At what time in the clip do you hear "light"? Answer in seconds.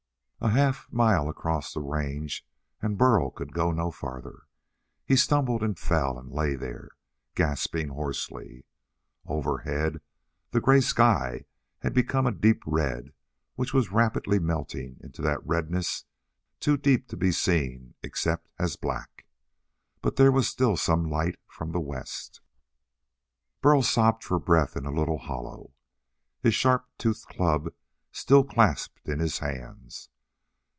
21.07-21.37